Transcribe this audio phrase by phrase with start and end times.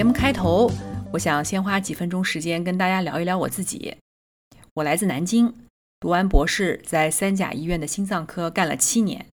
[0.00, 0.70] 节目开头，
[1.12, 3.98] 我想先花几分钟时间跟大家聊一聊我自己。
[4.72, 5.54] 我来自南京，
[6.00, 9.26] 读完博士，在三甲医院的心脏科干了七年。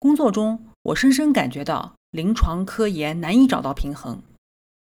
[0.00, 4.20] 工作中，我深深感觉到临床科研难以找到平衡，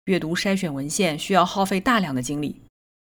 [0.07, 2.63] 阅读筛选文献需要耗费大量的精力。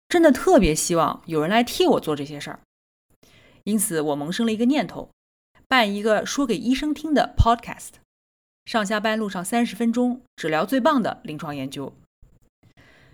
[0.10, 2.60] 真的特别希望有人来替我做这些事儿，
[3.66, 5.12] 因此我萌生了一个念头，
[5.68, 8.02] 办一个说给医生听的 podcast，
[8.66, 11.94] 上下班路上三十分钟，只聊最棒的临床研究。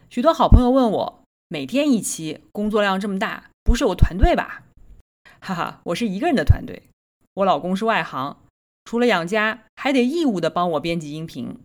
[0.09, 4.63] 许多好朋友问我，每天一期，工作量这么大，不是我团队吧？
[5.39, 6.83] 哈哈，我是一个人的团队，
[7.33, 8.37] 我老公是外行，
[8.85, 11.57] 除了养家，还得义务的帮我编辑音频。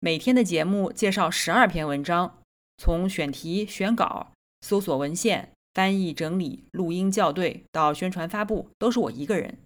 [0.00, 2.38] 每天的节目介绍十二篇文章，
[2.76, 4.28] 从选题、选稿。
[4.60, 9.58] 搜索文献、翻译、整理、录音、校对到宣传发布，都是我一个人，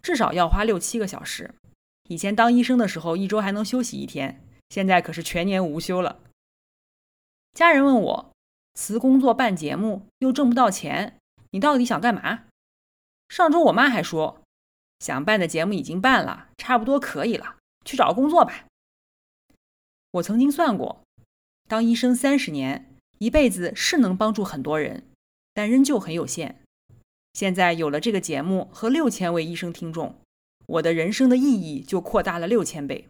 [0.00, 1.54] 至少要花六七个小时。
[2.08, 6.20] 以前当医生的时候，一周还能休息一天，现在可是全年无休了。
[7.54, 8.32] 家人问我，
[8.74, 11.18] 辞工作办节目又挣不到钱，
[11.52, 12.44] 你到底想干嘛？
[13.28, 14.42] 上周我妈还说，
[14.98, 18.64] 想办的节目已经办了，差不多可以了，去找个工作吧。
[20.10, 21.02] 我曾经算过，
[21.68, 22.86] 当医生三十年。
[23.20, 25.08] 一辈子是能帮助很多人，
[25.52, 26.62] 但仍旧很有限。
[27.32, 30.20] 现在有了这个节目和六千位医生听众，
[30.68, 33.08] 我的人生的意义就扩大了六千倍。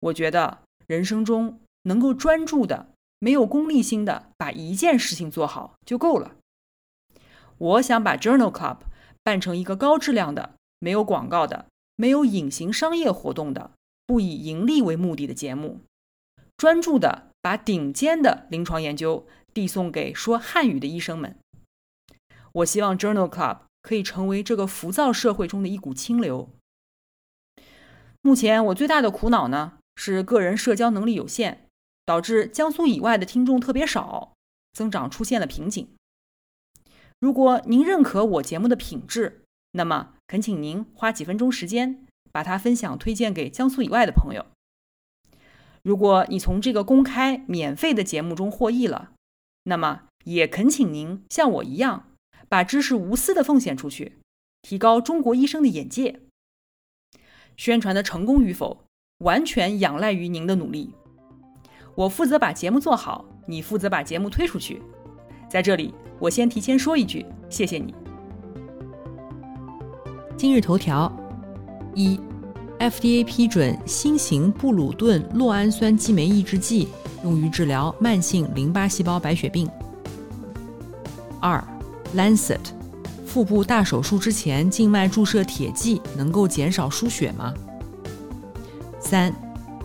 [0.00, 2.88] 我觉得人生中能够专注的、
[3.18, 6.36] 没有功利心的把一件事情做好就够了。
[7.58, 8.78] 我想把 Journal Club
[9.22, 11.66] 办成一个高质量的、没有广告的、
[11.96, 13.72] 没有隐形商业活动的、
[14.06, 15.80] 不以盈利为目的的节目，
[16.56, 17.30] 专注的。
[17.44, 21.36] 把顶尖的临床研究递送给说汉语的医生们。
[22.52, 26.48] 我希望 Journal Club 可以成为这个浮躁社会中的一股清流。
[28.22, 31.68] 目前我最大的苦恼呢，是个人社交能力有限，
[32.06, 34.32] 导致江苏以外的听众特别少，
[34.72, 35.86] 增长出现了瓶颈。
[37.20, 44.46] 如果您认可我节目的品质，那么恳请您花几分钟时间，把它分享推荐给江苏以外的朋友。
[45.82, 49.12] 如果你从这个公开免费的节目中获益了，
[49.64, 52.13] 那么也恳请您像我一样，
[52.48, 54.18] 把知识无私的奉献出去，
[54.62, 56.20] 提高中国医生的眼界。
[57.56, 58.84] 宣传的成功与否，
[59.18, 60.94] 完全仰赖于您的努力。
[61.94, 64.82] 我负责把节目做好，你负责把节目推出去。
[65.48, 67.94] 在这里，我先提前说一句，谢谢你。
[70.36, 71.12] 今日头条
[71.94, 72.20] 一。
[72.80, 76.88] FDA 批准新型布鲁顿酪氨酸激酶抑制剂，
[77.22, 79.70] 用于治疗慢性淋巴细胞白血病。
[81.40, 81.64] 二
[82.16, 82.60] ，Lancet，
[83.26, 87.52] 腹部大手术之前静脉注射铁剂能够减少输血吗？
[89.00, 89.34] 三，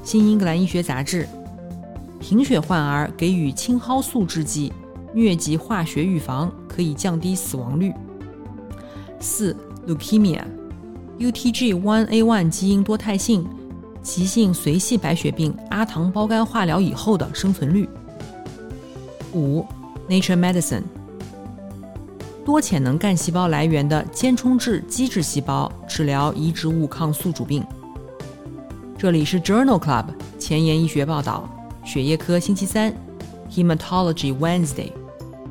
[0.04, 1.28] 新英格兰医学杂志，
[2.20, 4.72] 贫血患儿给予青蒿素制剂，
[5.14, 7.94] 疟疾化学预防可以降低死亡率。
[9.20, 9.56] 四
[9.88, 10.42] ，Leukemia。
[11.20, 13.46] UTG1A1 基因多态性
[14.02, 17.90] 急性髓系白血病阿糖胞苷化疗以后的生存率。
[19.34, 19.66] 五
[20.08, 20.84] ，Nature Medicine，
[22.46, 27.66] 多潜能干细胞来源的间充质基质细胞治疗移植物抗宿主病。
[28.98, 30.06] 这里是 Journal Club
[30.40, 31.50] 前沿医学报道，
[31.86, 32.94] 血液科星期三
[33.52, 34.92] ，Hematology Wednesday，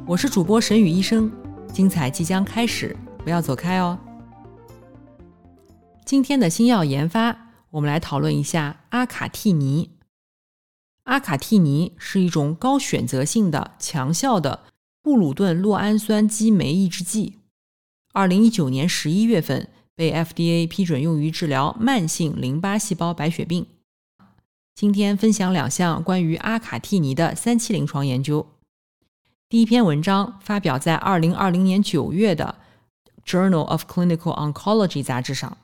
[0.06, 1.30] 我是主播沈宇医生，
[1.72, 3.98] 精彩即将开始，不要走开哦。
[6.04, 9.90] 今天的新药研发，我们来讨论一下阿卡替尼。
[11.04, 14.60] 阿卡替尼是一种高选择性的强效的
[15.08, 17.38] 布鲁顿酪氨酸激酶抑制剂，
[18.12, 23.64] 二零一九年十一月份被 FDA 批准用于治疗慢性淋巴细胞白血病。
[24.74, 28.50] 今天分享两项关于阿卡替尼的三期临床研究。
[29.48, 32.56] 第一篇文章发表在二零二零年九月的
[33.26, 35.56] 《Journal of Clinical Oncology》杂志上。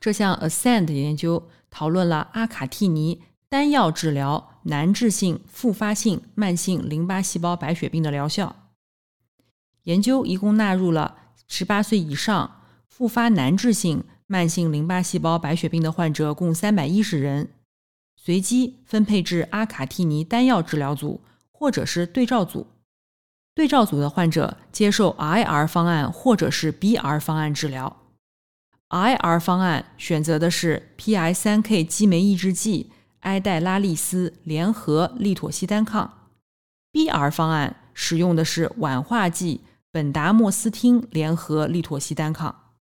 [0.00, 3.20] 这项 ASCEND 研究讨论了阿卡替尼
[3.50, 8.70] 单药治疗难治性复发性慢性淋巴细胞白血病的疗效。
[9.84, 11.16] 研究一共纳入了
[11.48, 17.50] 18岁以上复发难治性慢性淋巴细胞白血病的患者共三百一十人，
[18.16, 22.66] 随机分配至阿卡替尼单药治疗组或者是对照组。
[23.52, 27.96] 对照组的患者接受 IR 方案或者是 BR 方案治疗。
[28.90, 36.28] IR 方案选择的是 PI3K 激酶抑制剂埃代拉利斯联合利妥昔单抗
[36.92, 39.60] ；BR 方案使用的是烷化剂
[39.92, 42.74] 苯达莫斯汀联合利妥昔单抗。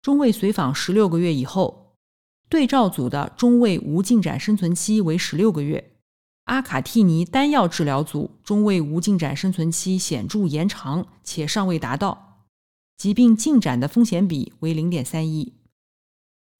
[0.00, 1.96] 中位随访十六个月以后，
[2.48, 5.92] 对照组的中位无进展生存期为十六个月。
[6.44, 12.44] 阿卡替尼单药治疗组中位无进展生存期显著延长，且尚未达到
[12.98, 15.54] 疾病进展的风险比为零点三一，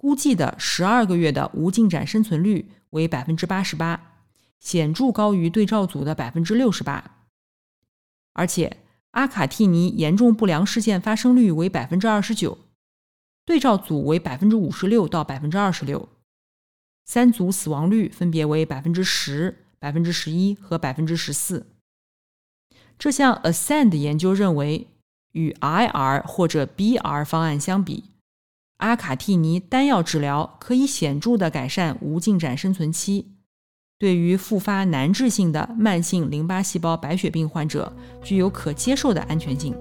[0.04, 4.18] 估计的十二个月的无进展生存率为百分之八十八，
[4.60, 7.22] 显著高于对照组的百分之六十八。
[8.34, 8.76] 而且
[9.12, 12.58] 阿卡替尼严重不良事件发生率为百分之二十九，
[13.46, 16.06] 对照组为百分之五十六到百分之二十六，
[17.06, 19.64] 三组死亡率分别为百分之十。
[19.78, 21.66] 百分之十一和百分之十四。
[22.98, 24.86] 这项 ASCEND 研究认为，
[25.32, 28.04] 与 IR 或者 BR 方案相比，
[28.84, 33.32] 阿卡替尼单药治疗可以显著的改善无进展生存期，
[33.98, 39.74] 对于复发难治性的慢性淋巴细胞白血病患者具有可接受的安全性。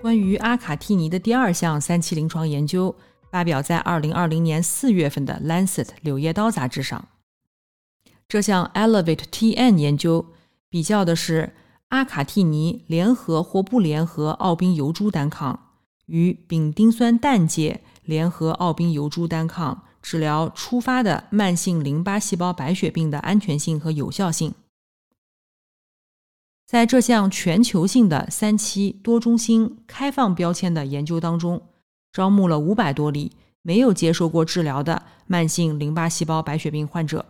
[0.00, 2.96] 关于阿卡替尼的第二项三期临床研究。
[3.30, 7.06] 发表在二零二零年四月份的《Lancet》柳叶刀杂志上。
[8.26, 10.26] 这项 Elevate-TN 研究
[10.68, 11.52] 比较的是
[11.90, 15.76] 阿卡替尼联合或不联合奥宾油珠单抗
[16.06, 24.54] 与丙丁酸氮介联合奥宾油珠单抗治疗初发的慢性淋巴细胞白血病的安全性和有效性。
[26.66, 31.62] 在这项全球性的三期多中心开放标签的研究当中。
[32.12, 33.30] 招募了五百多例
[33.62, 37.24] 没有接受过治疗的慢性淋巴细胞白血病患者，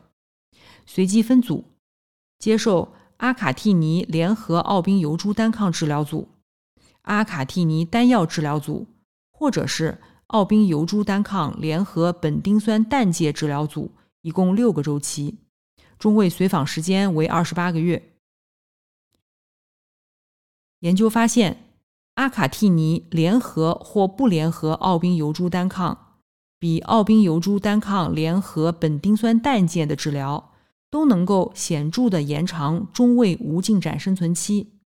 [0.86, 1.64] 随机分组，
[2.38, 6.28] 接受阿卡替尼联合奥宾油珠单抗治疗组、
[7.02, 8.86] 阿卡替尼单药治疗组，
[9.30, 15.38] 或者是奥宾油珠单抗联合苯丁酸氮介治疗组，一共六个周期，
[15.98, 18.14] 中位随访时间为二十八个月。
[20.80, 21.66] 研究发现。
[22.14, 26.18] 阿卡替尼联合或不联合奥宾油珠单抗，
[26.58, 30.49] 比奥宾油珠单抗联合苯丁酸氮介的治疗
[30.90, 34.80] 都能够显著的延长中位无进展生存期。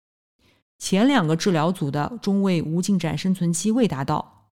[0.77, 4.51] 前两个治疗组的中位无进展生存期未达到。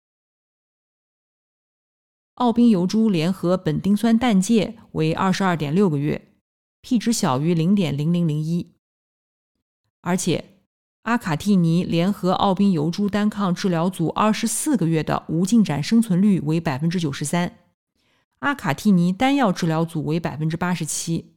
[2.34, 6.34] 奥宾油珠联合苯丁酸氮介为二十二点六个月
[6.82, 8.74] ，p 值小于零点零零零一，
[10.00, 10.52] 而且。
[11.02, 17.58] 阿卡替尼联合奥宾油珠单抗治疗组二十四个月的无进展生存率为百分之九十三，
[18.40, 21.35] 阿卡替尼单药治疗组为百分之八十七，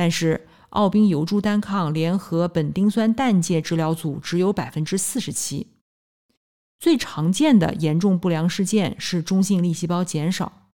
[0.00, 5.66] 但是奥宾油珠单抗联合苯丁酸氮介治疗组只有百分之四十七。
[6.78, 10.70] 最常见的严重不良事件是中性粒细胞减少。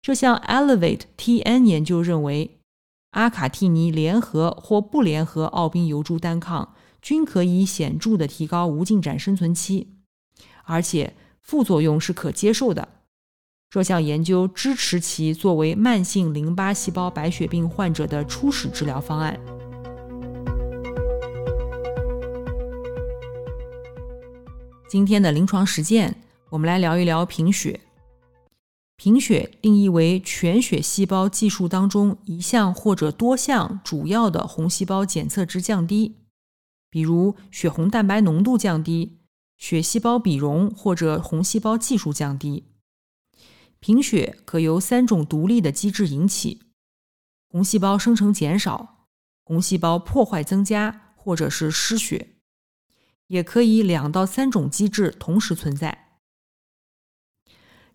[0.00, 2.60] 这项 Elevate TN 研究认为，
[3.10, 6.76] 阿卡替尼联合或不联合奥宾油珠单抗。
[7.02, 9.96] 均可以显著的提高无进展生存期，
[10.62, 12.93] 而且副作用是可接受的。
[13.74, 19.36] 这项研究支持其作为慢性淋巴细胞白血病患者的初始治疗方案。
[24.88, 26.14] 今天的临床实践，
[26.50, 27.80] 我们来聊一聊贫血。
[28.94, 36.14] 贫血定义为全血细胞计数当中一项或者多项主要的红细胞检测值降低。
[36.88, 39.18] 比如血红蛋白浓度降低、
[39.58, 42.62] 血细胞比容或者红细胞计数降低。
[43.84, 46.62] 贫血可由三种独立的机制引起：
[47.50, 49.08] 红细胞生成减少、
[49.44, 52.28] 红细胞破坏增加，或者是失血。
[53.26, 56.16] 也可以两到三种机制同时存在。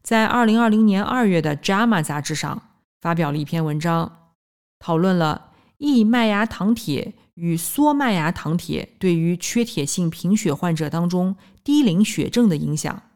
[0.03, 4.35] 在二零二零年二月的《JAMA》杂志上发表了一篇文章，
[4.77, 7.15] 讨论了异麦芽糖铁。
[7.33, 13.08] 与缩麦芽糖铁对于缺铁性贫血患者当中低磷血症的影响。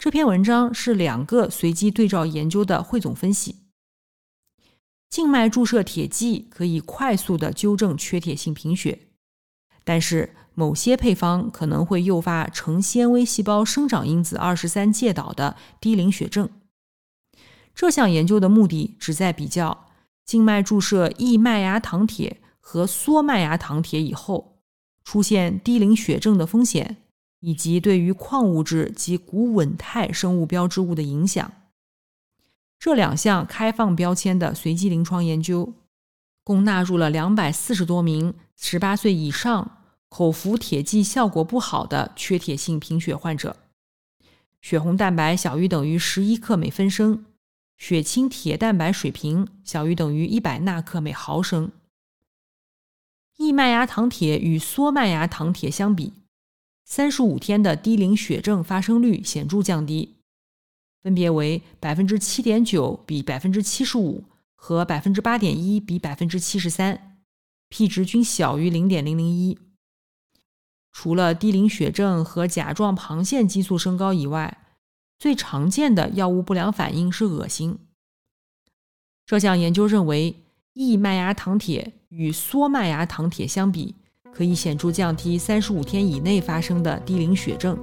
[0.00, 3.56] 这篇文章是两个随机对照研究的汇总分析。
[5.10, 9.08] 静脉注射铁剂可以快速的纠正缺铁性贫血，
[9.84, 16.48] 但是某些配方可能会诱发成纤维细胞生长因子二十三介导的低磷血症。
[17.74, 19.88] 这项研究的目的旨在比较
[20.24, 22.38] 静脉注射异麦芽糖铁。
[22.62, 24.62] 和缩麦芽糖铁以后，
[25.02, 26.99] 出现低磷血症的风险，
[27.40, 31.52] 以及对于矿物质及谷稳态生物标志物的影响。
[32.78, 35.74] 这两项开放标签的随机临床研究，
[36.42, 43.56] 共纳入了两百四十多名十八岁以上、口服铁剂效果不好的缺铁性贫血患者，
[44.62, 47.26] 血红蛋白小于等于十一克每分升。
[47.76, 51.72] 血清铁蛋白水平小于等于一百纳克每毫升。
[53.38, 56.12] 异麦芽糖铁与缩麦芽糖铁相比，
[56.90, 60.16] 三十五天的低磷血症发生率显著降低，
[61.00, 64.24] 分别为百分之七点九比百分之七十五
[64.56, 67.20] 和百分之八点一比百分之七十三
[67.68, 69.56] ，P 值均小于零点零零一。
[70.90, 74.66] 除了低磷血症和甲状旁腺激素升高以外，
[75.16, 77.78] 最常见的药物不良反应是恶心。
[79.24, 80.42] 这项研究认为，
[80.72, 83.94] 异麦芽糖铁与缩麦芽糖铁相比，
[84.32, 87.78] 可以显著降低三十五天以内发生的低磷血症。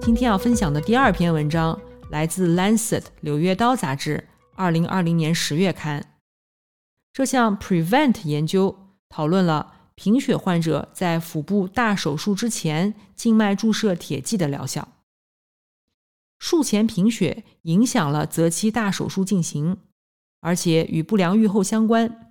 [0.00, 1.78] 今天要分享的第二篇文章
[2.10, 6.04] 来自《Lancet》柳叶刀杂志，二零二零年十月刊。
[7.12, 8.76] 这项 Prevent 研究
[9.08, 14.88] 讨论了贫血患者在腹部大手术之前静脉注射铁剂的疗效。
[16.38, 19.76] 术前贫血影响了择期大手术进行，
[20.40, 22.29] 而且与不良预后相关。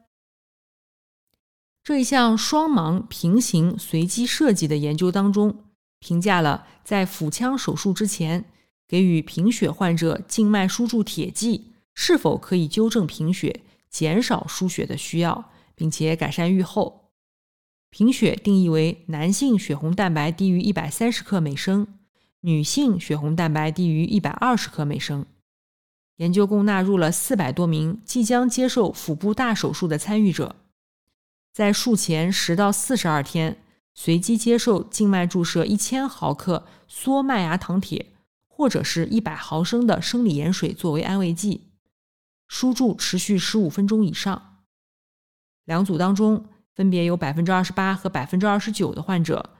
[1.89, 5.63] 这一项双盲平行随机设计的研究当中，
[5.97, 8.45] 评价了在腹腔手术之前
[8.87, 17.09] 给予贫血患者静脉输注铁剂是否可以纠正贫血、减少输血的需要，并且改善预后。
[17.89, 21.87] 贫血定义为男性血红蛋白低于一百三十克每升。
[22.41, 25.25] 女性血红蛋白低于一百二十克每升。
[26.17, 30.55] 研究共纳入了四百多名即将接受腹部大手术的参与者，
[31.51, 33.61] 在术前十到四十二天
[33.93, 38.13] 随机接受静脉注射一千毫克缩麦芽糖铁，
[38.47, 41.71] 或者是一百毫升的生理盐水作为安慰剂，
[42.47, 44.63] 输注持续十五分钟以上。
[45.65, 49.57] 两组当中，分别有百分之二十八和百分之二十九的患者。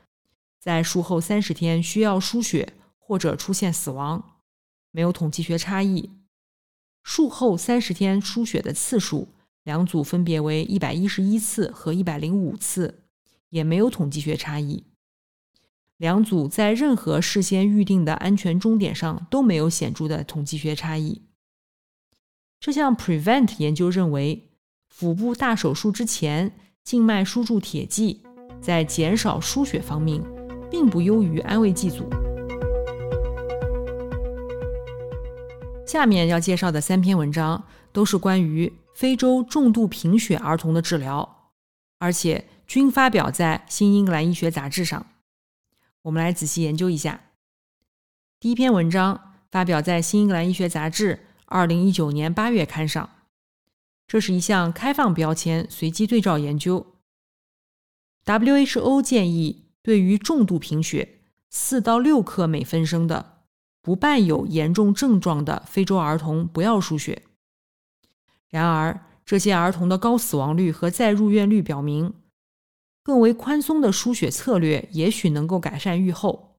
[0.60, 4.40] 在术后三十天需要输血或者出现死亡，
[4.92, 6.12] 没有统计学差异。
[7.04, 9.30] 术后三十天输血的次数，
[9.70, 13.04] 两组分别为一百一十一次和一百零五次，
[13.50, 14.86] 也没有统计学差异。
[15.98, 21.22] 两组在任何事先预定的安全终点上都没有显著的统计学差异。
[22.60, 24.50] 这项 Prevent 研究认为，
[24.88, 26.52] 腹部大手术之前
[26.84, 28.24] 静脉输注铁剂
[28.60, 30.24] 在减少输血方面。
[30.72, 32.08] 并不优于安慰剂组。
[35.86, 41.54] 下面要介绍的三篇文章都是关于非洲重度贫血儿童的治疗，
[42.00, 45.08] 而且均发表在《新英格兰医学杂志》上。
[46.02, 47.22] 我们来仔细研究一下。
[48.42, 51.16] 第一篇文章发表在《新英格兰医学杂志》
[51.46, 53.10] 二零一九年八月刊上，
[54.06, 56.86] 这是一项开放标签随机对照研究。
[58.26, 59.70] WHO 建议。
[59.82, 63.44] 对于重度贫血四到六克每分升的
[63.82, 67.24] 不伴有严重症状的非洲儿童，不要输血。
[68.50, 72.14] 然而，这些儿童的高死亡率和再入院率表明，
[73.04, 76.58] 更为宽松的输血策略也许能够改善预后。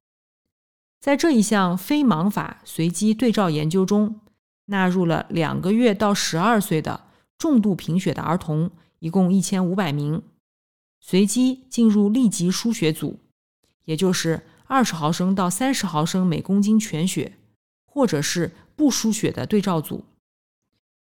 [1.01, 4.21] 在这一项非盲法随机对照研究中，
[4.67, 7.07] 纳入了两个月到十二岁的
[7.37, 10.21] 重度贫血的儿童，一共一千五百名。
[10.99, 13.19] 随机进入立即输血组，
[13.85, 17.33] 也就是二十毫升到三十毫升每公斤全血，
[17.85, 20.05] 或者是不输血的对照组。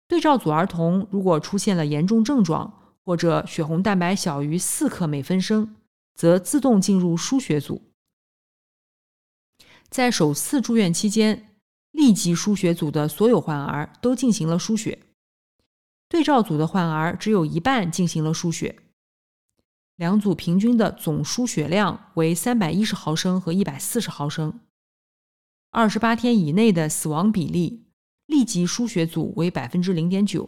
[0.10, 5.75] 对照组儿童如果出现了严重症状，或者血红蛋白小于四克每分升，
[6.16, 7.94] 则自动进入输血组。
[9.88, 11.56] 在首次住院期间，
[11.92, 14.98] 立即输血组的所有患儿都进行了输血，
[16.10, 18.80] 对照组的患儿只有一半进行了输血。
[19.96, 24.60] 两组平均的总输血量为三百一十毫升和一百四十毫升。
[25.70, 27.88] 二十八天以内的死亡比例，
[28.30, 30.48] 立即输血组为百分之零点九，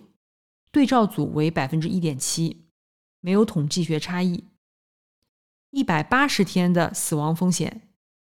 [0.72, 2.68] 对照组为百分之一点七，
[3.20, 4.44] 没有统计学差异。
[5.72, 7.90] 一百八十天的死亡风险，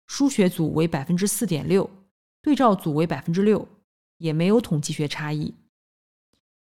[0.08, 1.88] 输血组为百分之四点六，
[2.42, 3.68] 对照组为百分之六，
[4.18, 5.54] 也没有统计学差异。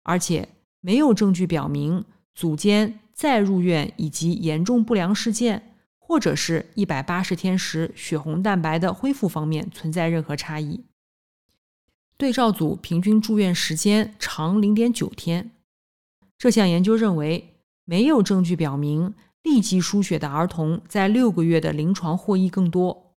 [0.05, 0.49] 而且
[0.81, 2.05] 没有证据表明
[2.35, 3.01] 组间。
[3.19, 10.85] 再入院以及严重不良事件，或者是一百八十天时血红蛋白的恢复方面存在任何差异。
[12.19, 15.53] 对照组平均住院时间长零点九天。
[16.37, 23.15] 这项研究认为，没有证据表明立即输血的儿童在六个月的临床获益更多。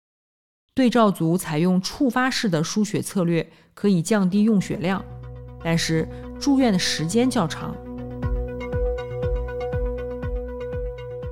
[0.74, 5.02] 对照组采用触发式的输血策略，可以降低用血量，
[5.64, 6.06] 但是
[6.38, 7.74] 住院的时间较长。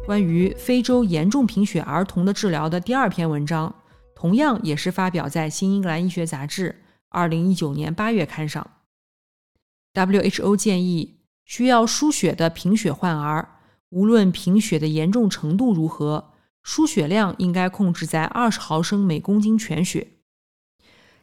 [0.06, 3.74] 关于非洲严重贫血儿童的治疗的第二篇文章，
[4.14, 6.70] 同样也是发表在《新英格兰医学杂志》
[7.08, 8.70] 二零一九年八月刊上。
[9.94, 13.60] WHO 建议，需要输血的贫血患儿，
[13.90, 20.08] 无论贫血的严重程度如何，输血量应该控制在二十毫升每公斤全血。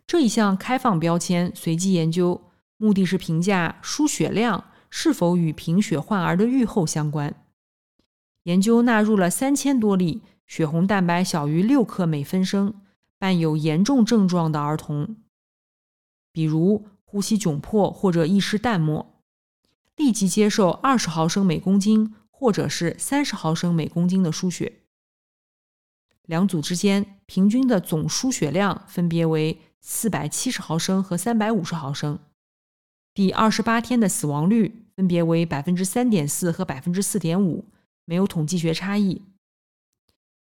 [0.08, 2.42] 这一项开放标签随机研究，
[2.78, 7.34] 目的是评价输血量是否与贫血患儿的预后相关。
[8.44, 12.82] 研究纳入了三千多例血红蛋白小于六克每分升、
[13.18, 15.16] 伴有严重症状的儿童，
[16.36, 19.24] 比如呼吸窘迫或者意识淡漠，
[19.96, 24.82] 立即接受二十毫升每公斤或者是三十毫升每公斤的输血。
[26.24, 32.20] 两组之间平均的总输血量分别为四百七十毫升和三百五十毫升。
[33.14, 37.70] 第二十八天的死亡率分别为百分之三点四和百分之四点五。
[38.04, 39.22] 没有统计学差异。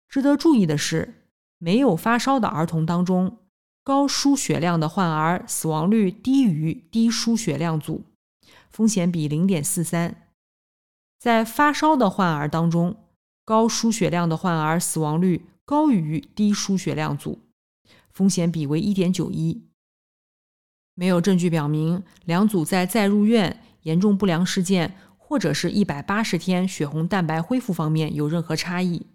[0.09, 3.39] 值得注意的是，没有发烧的儿童当中，
[3.85, 8.03] 高输血量的患儿死亡率低于低输血量组，
[8.71, 10.29] 风险比零点四三。
[11.21, 12.97] 在发烧的患儿当中，
[13.45, 17.39] 高输血量的患儿死亡率高于低输血量组，
[18.11, 19.63] 风险比为一点九一。
[20.95, 24.97] 没有证据表明两组在再入院、严重不良事件。
[25.27, 29.07] 或者是一百八十天血红蛋白恢复方面有任何差异。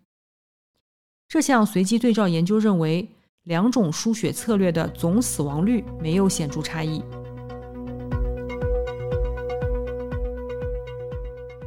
[1.27, 3.11] 这项随机对照研究认为，
[3.50, 7.01] 两种输血策略的总死亡率没有显著差异。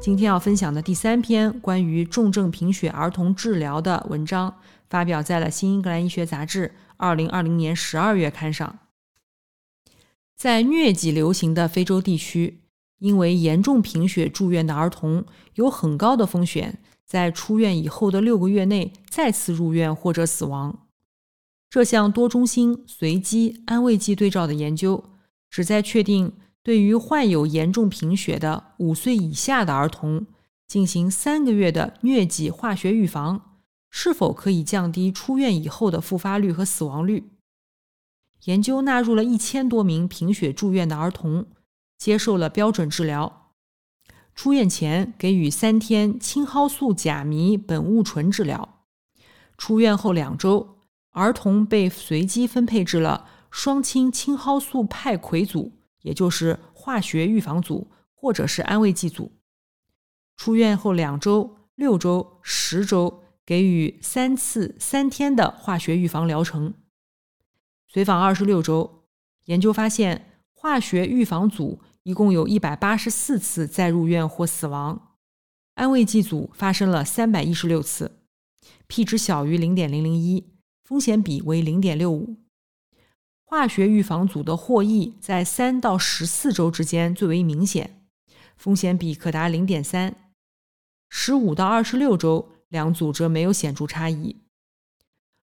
[0.00, 4.54] 今天要分享的第三篇关于重症贫血儿童治疗的文章，
[4.88, 8.78] 发表在了《新英格兰医学杂志》二零二零年十二月刊上。
[10.36, 12.60] 在疟疾流行的非洲地区。
[13.00, 15.24] 因为严重贫血住院的儿童
[15.56, 20.81] 有很高的风险，在出院以后的六个月内再次入院或者死亡。
[21.72, 25.02] 这项多中心随机安慰剂对照的研究，
[25.48, 30.26] 旨在确定对于患有严重贫血的五岁以下的儿童
[30.68, 33.56] 进行三个月的疟疾化学预防，
[33.88, 37.30] 是否可以降低出院以后的复发率和死亡率。
[38.44, 41.46] 研究纳入了一千多名贫血住院的儿童。
[41.96, 43.52] 接受了标准治疗，
[44.34, 48.82] 出院前给予三天青蒿素甲醚苯物醇治疗。
[49.56, 50.81] 出院后两周，
[51.12, 55.72] 儿童被随机分配至了双氢青蒿素派葵组，
[56.02, 59.32] 也就是化学预防组，或者是安慰剂组。
[60.36, 66.74] 出院后两周、六周、十周给予三次三天的化学预防疗程。
[67.86, 69.04] 随访二十六周，
[69.44, 71.80] 研究发现化学预防组。
[72.04, 75.14] 一共有一百八十四次再入院或死亡，
[75.74, 78.18] 安慰剂组发生了三百一十六次
[78.88, 80.52] ，p 值小于零点零零一，
[80.84, 82.36] 风险比为零点六五。
[83.44, 88.06] 化学预防组的获益在三到十四周之间最为明显，
[88.56, 90.32] 风险比可达零点三。
[91.08, 94.42] 十五到二十六周两组则没有显著差异。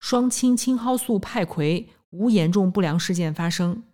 [0.00, 3.84] 双氢青蒿素派葵无严重不良事件发生，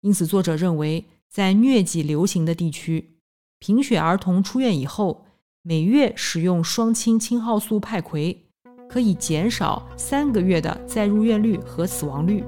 [0.00, 1.06] 因此作者认为。
[1.30, 3.20] 在疟疾流行的地区，
[3.60, 5.26] 贫血儿童出院以后，
[5.62, 8.49] 每月使用双氢青蒿素派葵，
[8.90, 12.44] 可以减少三个月的再入院率和死亡率。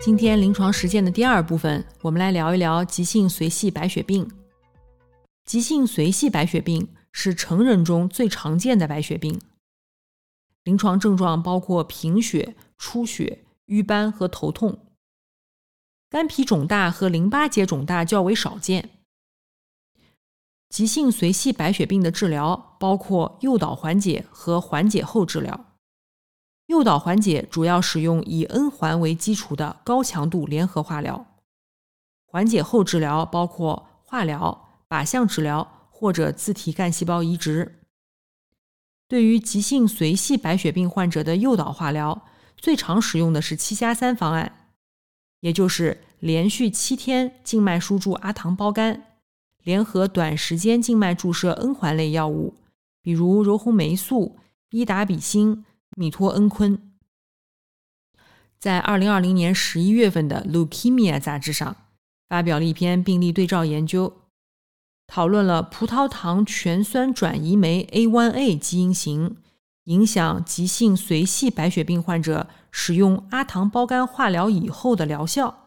[0.00, 4.28] 今天临床实践的第二部分，我们来聊一聊急性髓系白血病。
[5.44, 9.40] 急性髓系白血病是成人中最常见的白血病，
[10.64, 14.76] 临床症状包括贫血、出血、瘀斑和头痛。
[16.10, 18.90] 肝脾肿大和淋巴结肿大较为少见。
[20.72, 25.66] 急性髓系白血病的治疗包括诱导缓解和缓解后治疗。
[26.68, 31.26] 诱导缓解主要使用以 N 环为基础的高强度联合化疗。
[32.24, 37.80] 缓解后治疗包括化疗、靶向治疗或者自体干细胞移植。
[39.06, 44.70] 对于急性髓系白血病患者的诱导化疗，最常使用的是七加三方案。
[45.40, 49.11] 也就是连续七天静脉输注阿糖胞苷，
[49.62, 52.54] 联合短时间静脉注射 N 环类药物，
[53.00, 54.36] 比如柔红霉素、
[54.70, 55.64] 伊达比辛、
[55.96, 56.78] 米托恩醌。
[58.58, 61.76] 在二零二零年十一月份的《Leukemia》杂志上，
[62.28, 64.12] 发表了一篇病例对照研究，
[65.06, 69.36] 讨论了葡萄糖全酸转移酶 A1A 基因型
[69.84, 75.61] 影响急性髓系白血病患者使用阿糖胞苷化疗以后的疗效。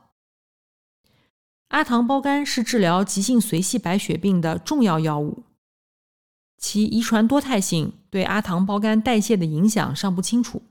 [1.69, 5.43] 阿糖胞苷是治疗急性髓系白血病的重要药物，
[6.57, 10.61] 其遗传多态性对阿糖胞苷代谢的影响尚不清楚。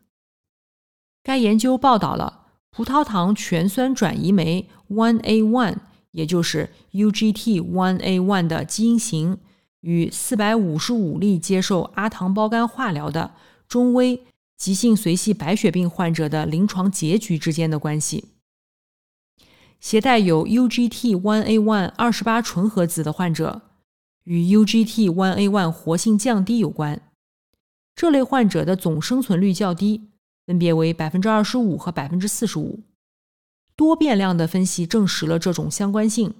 [1.22, 5.76] 该研究报道了葡萄糖醛酸转移酶 1A1。
[6.14, 9.36] 也就是 UGT1A1 的基因型
[9.80, 13.34] 与455例接受阿糖胞苷化疗的
[13.66, 14.22] 中危
[14.56, 18.28] 急性髓系白血病患者的临床结局之间的关系。
[19.84, 23.60] 携带有 UGT1A1 二十八纯合子的患者
[24.22, 27.12] 与 UGT1A1 活性降低有关，
[27.94, 30.08] 这类患者的总生存率较低，
[30.46, 32.82] 分别为百分之二十五和百分之四十五。
[33.76, 36.32] 多变量的分析证实了这种相关性，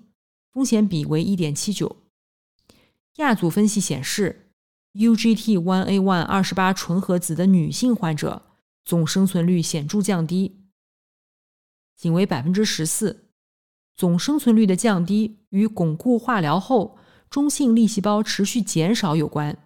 [0.51, 1.97] 风险比为一点七九。
[3.17, 4.49] 亚组分析显示
[4.95, 8.41] ，UGT1A1 二十八纯合子的女性患者
[8.87, 10.65] 总生存率显著降低，
[11.95, 13.21] 仅为百分之十四。
[13.97, 19.57] 总生存率的降低与巩固化疗后中性粒细胞持续减少有关。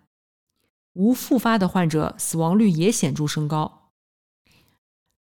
[0.94, 3.92] 无复发的患者死亡率也显著升高。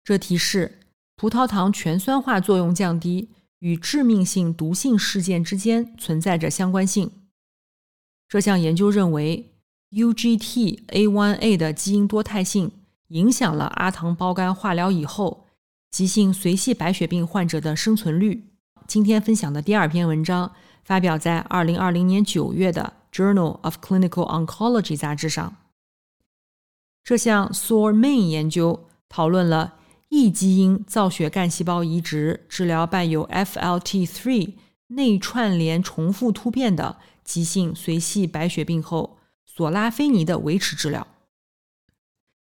[0.03, 0.79] 这提示。
[1.17, 7.09] 葡萄糖全酸化作用降低与致命性毒性事件之间存在着相关性。
[8.27, 9.53] 这项研究认为
[9.91, 12.71] ，UGT-A1A 的基因多态性
[13.07, 15.45] 影响了阿糖胞苷化疗以后
[15.89, 18.54] 急性髓系白血病患者的生存率。
[18.87, 25.55] 今天分享的第二篇文章发表在二零二零年九月的《Journal of Clinical Oncology》杂志上。
[27.03, 29.75] 这项 SOAR-Main 研究讨论了。
[30.09, 34.53] 异基因造血干细胞移植治疗伴有 FLT3
[34.87, 41.05] 内串联重复突变的急性髓系白血病后，索拉菲尼的维持治疗。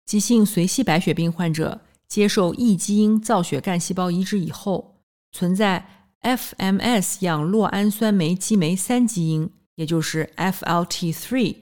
[0.05, 4.97] 急性髓系白血病患者接受异基因造血干细胞移植以后，
[5.31, 11.55] 存在 FMS 样络氨酸酶激酶三基因，也就是 FLT3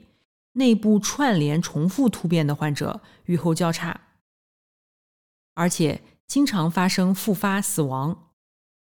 [0.52, 4.00] 内部串联重复突变的患者，预后较差。
[5.54, 8.32] 而且经常发生复发死亡。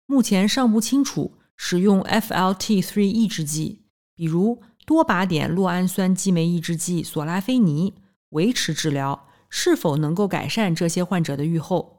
[0.06, 7.94] 目前尚不清楚使用 FLT3 抑制剂，比如多靶点络氨酸激酶抑制剂索拉菲尼，
[8.30, 11.97] 维持治疗是否能够改善这些患者的预后。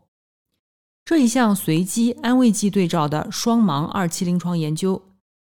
[1.10, 5.02] 这一项随机安慰剂对照的双盲二期临床研究，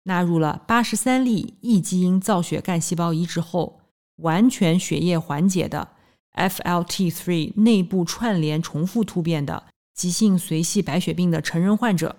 [0.04, 3.82] 纳入了八十三例异基因造血干细胞移植后
[4.20, 5.90] 完全血液缓解的。
[6.34, 12.16] FLT3 内部串联重复突变的急性髓系白血病的成人患者，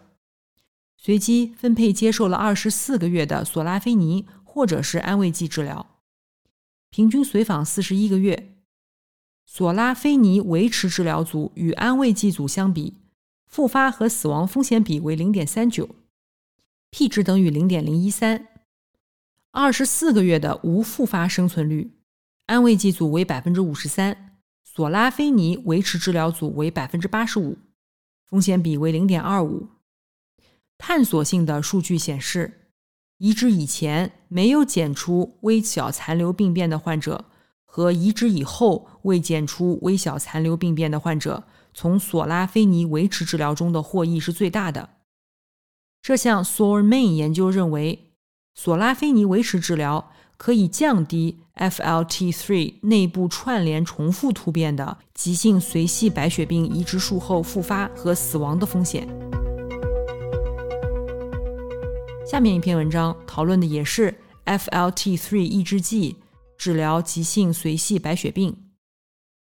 [0.98, 5.86] 随机分配接受了二十四个月的索拉菲尼或者是安慰剂治疗，
[6.90, 8.58] 平均随访四十一个月。
[9.46, 12.98] 索拉菲尼维持治疗组与安慰剂组相比，
[13.50, 15.88] 复发和死亡风险比为零点三九
[16.90, 18.46] ，P 值等于零点零一三。
[19.50, 21.96] 二十四个月的无复发生存率。
[22.46, 27.58] 安慰剂组为百分之五十三，索拉菲尼维持治疗组为百分之八十五，
[28.24, 29.68] 风险比为零点二五。
[30.78, 32.70] 探索性的数据显示，
[33.18, 37.24] 移植以前没有检出微小残留病变的患者
[37.64, 44.90] 和移植以后未检出微小残留病变的患者，从索拉菲尼维持治疗中的获益是最大的。
[46.02, 48.12] 这项 SORMAIN 研究认为，
[48.54, 50.12] 索拉菲尼维持治疗。
[50.40, 59.06] 可以降低 FLT3 内部串联重复突变的急性髓系白血病移植术后复发和死亡的风险。
[62.26, 66.16] 下面一篇文章讨论的也是 FLT3 抑制剂
[66.56, 68.69] 治疗急性髓系白血病。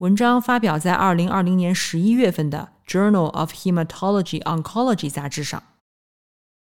[0.05, 5.62] 文章发表在2020年11月份的《Journal of Hematology Oncology》杂志上。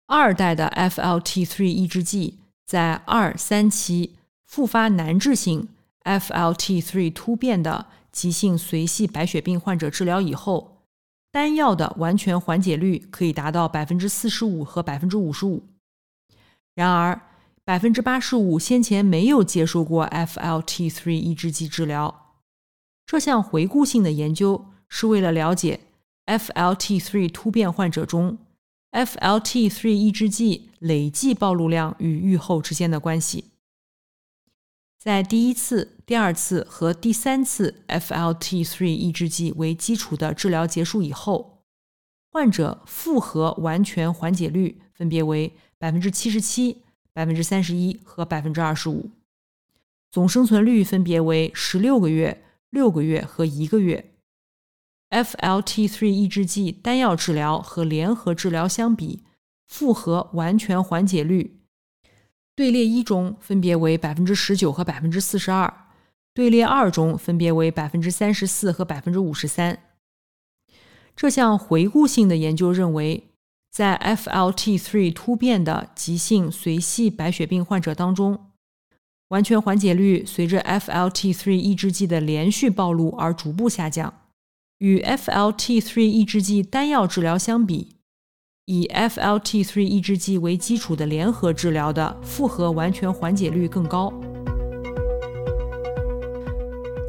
[0.08, 4.18] 二代的 FLT3 抑制剂在二三期。
[4.46, 5.70] 复发难治性
[6.04, 10.84] FLT3 突变的急性髓系白血病患者治疗以后，
[11.32, 15.64] 单药的完全缓解率可以达到百分之四十五和百分之五十五。
[16.76, 17.22] 然而，
[17.64, 22.19] 百分之八十五先前没有接受过 FLT3 抑制剂治疗。
[23.10, 25.80] 这项回顾性的研究是为了了解
[26.28, 28.38] FLT3 突变患者中
[28.92, 33.46] FLT3 抑制剂累计暴露量与预后之间的关系。
[35.00, 41.64] 在第一次、第二次和第三次 FLT3 抑制剂为基础的治疗结束以后，
[42.32, 49.10] 患者复合完全缓解率分别为百分之七十七、百分之三十一和百分之二十五，
[50.12, 54.14] 总生存率分别为十六个月、六个月和一个月。
[55.10, 59.24] FLT3 抑制剂单药治疗和联合治疗相比，
[59.68, 61.62] 复合完全缓解率
[62.56, 65.88] 队列一中分别为百分之十九和百分之四十二，
[66.34, 69.80] 队列二中分别为百分之三十四和百分之五十三。
[71.16, 73.32] 这项回顾性的研究认为，
[73.72, 78.49] 在 FLT3 突变的急性髓系白血病患者当中，
[79.30, 84.14] 完全缓解率随着 FLT3 抑制剂的连续暴露而逐步下降。
[84.80, 87.98] 与 FLT3 抑制剂单药治疗相比，
[88.66, 94.14] 以 FLT3 抑制剂为基础的联合治疗的复合完全缓解率更高。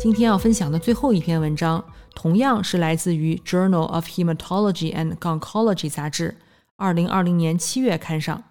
[0.00, 6.36] 今天要分享的最后一篇文章，同样是来自于《Journal of Hematology and Oncology》杂志，
[6.76, 8.42] 二零二零年七月刊上。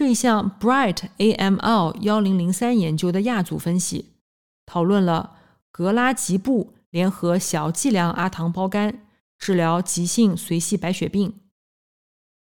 [0.00, 4.14] 这一项 Bright AML 幺零零三研究的亚组分析，
[4.64, 5.36] 讨论了
[5.70, 6.72] 格拉吉布。
[6.88, 9.00] 联合小剂量阿糖胞苷
[9.38, 11.34] 治疗急性髓系白血病。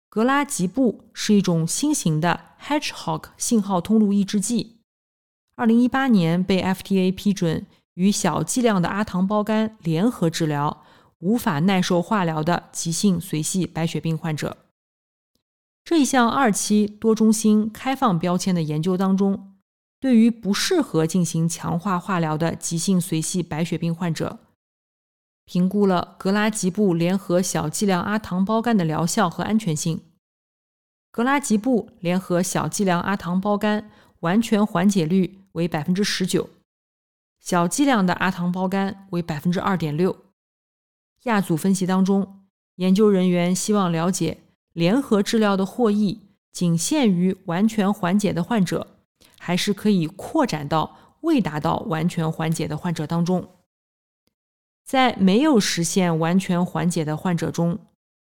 [0.10, 4.80] 格拉吉布是一种新型的 Hedgehog 信号通路抑制剂，
[5.56, 10.84] 二零一八年被 FDA 批准与小剂量的阿糖胞苷联合治疗
[11.20, 14.65] 无法耐受化疗的急性髓系白血病患者。
[15.86, 19.54] 这一项二期多中心开放标签的研究当中。
[20.00, 24.40] 对于不适合进行强化化疗的急性髓系白血病患者，
[25.46, 30.02] 评估了格拉吉布联合小剂量阿糖胞苷的疗效和安全性。
[31.12, 36.50] 格拉吉布联合小剂量阿糖胞苷完全缓解率为百分之十九，
[37.40, 40.16] 小剂量的阿糖胞苷为百分之二点六。
[41.24, 42.44] 亚组分析当中，
[42.76, 44.44] 研究人员希望了解
[44.76, 48.92] 联合治疗的获益仅限于完全缓解的患者。
[49.38, 53.48] 还是可以扩展到未达到完全缓解的患者当中。
[54.84, 57.78] 在没有实现完全缓解的患者中，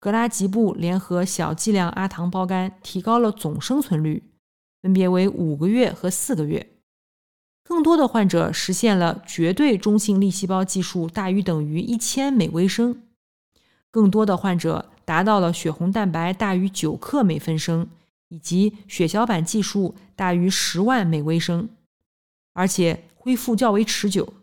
[0.01, 4.33] 格拉吉布联合小剂量阿糖胞苷提高了总生存率，
[4.83, 6.73] 分别为五个月和四个月。
[7.63, 13.03] 更多的患者实现了绝对中性粒细胞计数大于等于一千每微升，
[13.93, 17.89] 更多的患者达到了血红蛋白大于九克每分升。
[18.29, 21.69] 以及血小板计数大于十万每微升，
[22.55, 24.35] 而且恢复较为持久。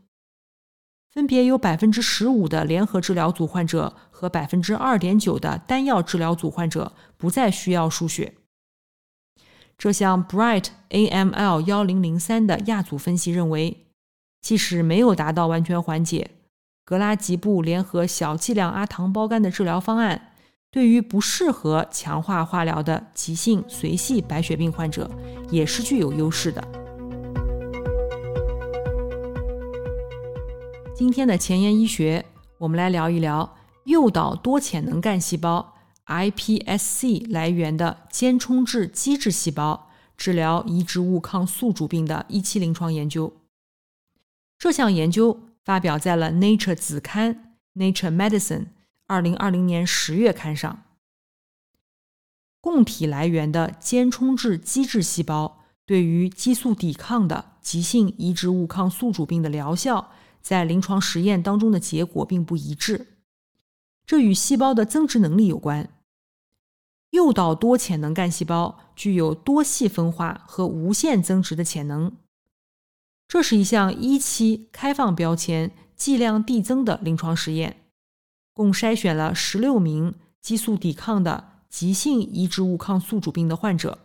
[1.11, 8.35] 分别有百分之十五的联合治疗组患者和百分之二点九的单药治疗组患者不再需要输血。
[9.77, 13.85] 这项 Bright AML 幺零零三的亚组分析认为，
[14.39, 16.31] 即使没有达到完全缓解，
[16.85, 20.29] 格拉吉布联合小剂量阿糖胞苷的治疗方案。
[20.73, 25.07] 对于不适合强化化疗的急性髓系白血病患者，
[25.51, 26.67] 也是具有优势的。
[30.95, 32.25] 今天的前沿医学，
[32.57, 35.75] 我们来聊一聊诱导多潜能干细胞
[36.07, 43.31] iPSC 来源的间充质基质细胞治疗移植物抗宿主病的一期临床研究。
[44.57, 48.72] 这项研究发表在了 Nature 子刊 Nature Medicine。
[49.05, 50.83] 二零二零年十月刊上，
[52.61, 60.11] 供体来源的间充质基质细胞对于激素抵抗的急性移植物抗宿主病的疗效，
[60.41, 63.17] 在临床实验当中的结果并不一致。
[64.05, 65.89] 这与细胞的增殖能力有关。
[67.11, 72.17] 诱导多潜能干细胞具有多细分化和无限增殖的潜能。
[73.27, 77.82] 这是一项一期开放标签剂量递增的临床实验。
[78.53, 83.99] 共筛选了十六名激素抵抗的急性移植物抗宿主病的患者，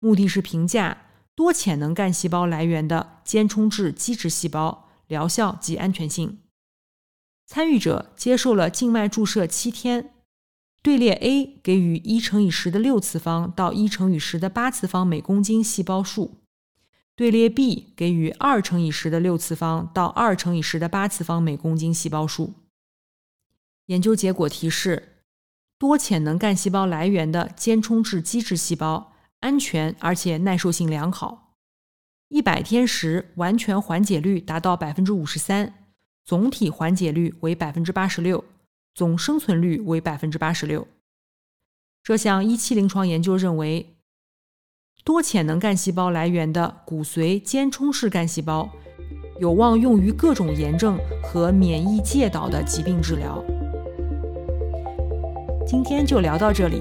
[0.00, 6.38] 目的是评价多潜能干细胞来源的间充质基质细胞疗效及安全性。
[7.46, 10.12] 参与者接受了静脉注射七天，
[10.82, 16.38] 队列 A 给予一乘以十的六次方到一乘以十的八次方每公斤细胞数，
[17.14, 22.54] 队列 B 给予二乘以十的六次方到二乘以十的八次方每公斤细胞数。
[23.86, 25.22] 研究结果提示，
[25.78, 31.54] 多潜能干细胞来源的间充质基质细胞安全而且耐受性良好，
[32.28, 35.90] 一百天时完全缓解率达到百分之五十三，
[36.24, 38.44] 总体缓解率为百分之八十六，
[38.94, 40.88] 总生存率为百分之八十六。
[42.02, 43.96] 这项一期临床研究认为，
[45.04, 48.68] 多潜能干细胞来源的骨髓间充式干细胞
[49.38, 53.44] 有望用于各种炎症和免疫介导的疾病治疗。
[55.66, 56.80] 今天就聊到这里，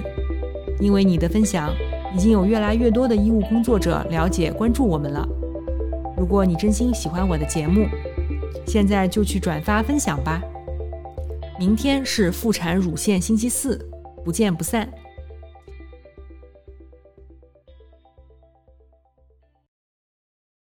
[0.79, 1.73] 因为你的分享，
[2.15, 5.27] 已经有越来越多的医务工作者了解、关注我们了。
[6.15, 7.87] 如果你真心喜欢我的节目，
[8.67, 10.39] 现在就去转发分享吧。
[11.59, 13.79] 明天是妇产乳腺星期四，
[14.23, 14.87] 不见不散。